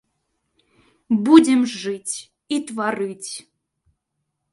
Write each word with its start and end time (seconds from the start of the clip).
Будам 1.27 1.61
жыць 1.81 2.15
і 2.57 2.59
тварыць. 2.71 3.31